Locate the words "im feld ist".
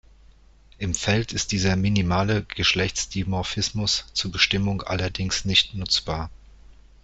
0.79-1.51